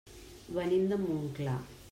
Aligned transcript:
Venim 0.55 0.89
de 0.93 0.99
Montclar. 1.03 1.59